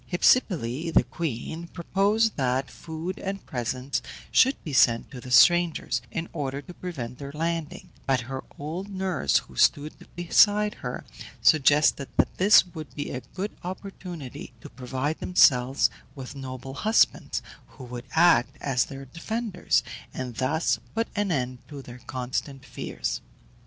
[0.11, 6.27] Hypsipyle, the queen, proposed that food and presents should be sent to the strangers, in
[6.33, 11.05] order to prevent their landing; but her old nurse, who stood beside her,
[11.43, 17.83] suggested that this would be a good opportunity to provide themselves with noble husbands, who
[17.83, 19.83] would act as their defenders,
[20.15, 23.21] and thus put an end to their constant fears.